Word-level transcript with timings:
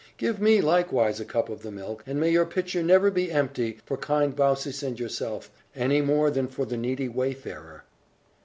"Give 0.17 0.41
me 0.41 0.61
likewise 0.61 1.19
a 1.19 1.25
cup 1.25 1.47
of 1.47 1.61
the 1.61 1.69
milk; 1.69 2.03
and 2.07 2.19
may 2.19 2.31
your 2.31 2.47
pitcher 2.47 2.81
never 2.81 3.11
be 3.11 3.31
empty 3.31 3.77
for 3.85 3.97
kind 3.97 4.35
Baucis 4.35 4.81
and 4.81 4.99
yourself, 4.99 5.51
any 5.75 6.01
more 6.01 6.31
than 6.31 6.47
for 6.47 6.65
the 6.65 6.75
needy 6.75 7.07
wayfarer!" 7.07 7.83